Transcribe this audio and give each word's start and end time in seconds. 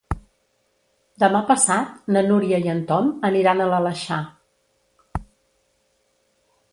Demà 1.23 1.41
passat 1.49 1.91
na 2.15 2.23
Núria 2.29 2.59
i 2.63 2.71
en 2.73 2.81
Tom 2.91 3.11
aniran 3.29 3.61
a 3.61 3.67
l'Aleixar. 3.73 4.21